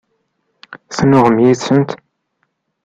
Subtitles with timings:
[0.95, 1.89] Tennuɣem yid-sent?